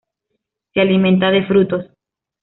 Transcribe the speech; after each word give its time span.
Se 0.73 0.81
alimenta 0.81 1.29
de 1.29 1.45
frutos. 1.45 1.85